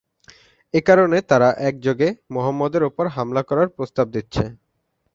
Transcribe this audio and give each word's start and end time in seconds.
একারণে 0.73 1.19
তারা 1.29 1.49
একযোগে 1.69 2.07
মোহাম্মদের 2.33 2.83
ওপর 2.89 3.05
হামলা 3.15 3.41
করার 3.49 3.67
প্রস্তাব 3.77 4.05
দিচ্ছে। 4.15 4.43